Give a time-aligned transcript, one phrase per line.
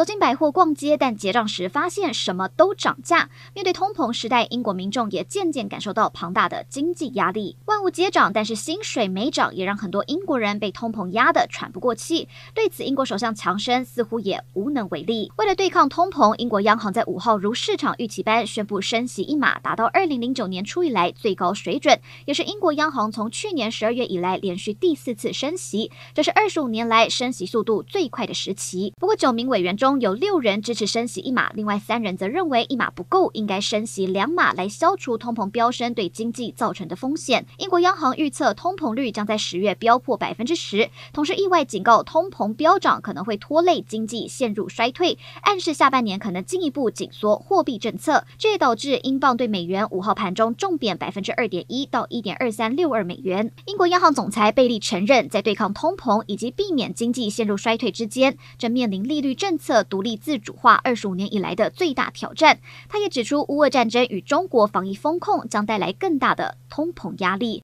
[0.00, 3.28] 走进百货逛街，但结账时发现什么都涨价。
[3.52, 7.58] 面对通膨时代，英国民众也渐渐感受到庞大的经济压力。
[7.66, 12.26] 万物皆涨，但是薪水没涨，也让很多英国人被通膨压得喘不过气。
[12.54, 15.30] 对此，英国首相强生似乎也无能为力。
[15.36, 28.94] 为了对抗通膨，英国央行在五号如市场预期般宣布升息一码，达到二零零九年初以来最高水准，也是英国央行从去年十二月以来连续第四次升息，这是二十五年来升息速度最快的时期。
[28.98, 37.46] 不过，九名委员中有六人支持升息一码，另外三人则认为一码不够，应该升息两码来消除通膨飙升对经济造成的风险。
[37.56, 48.26] 英国央行预测通膨率将在十月飙破百分之十，同时意外警告通膨飙涨可能会拖累经济陷入衰退，暗示下半年可能进一步紧缩货币政策。
[48.36, 53.52] 这也导致英镑对美元五号盘中重贬百分之二点一到一点二三六二美元。
[53.66, 60.10] 英国央行总裁贝利承认，在对抗通膨以及避免经济陷入衰退之间，正面临利率政策策独立。
[60.16, 62.58] 自主化二十五年以来的最大挑战。
[62.88, 67.58] 他也指出，乌俄战争与中国防疫风控将带来更大的通膨压力。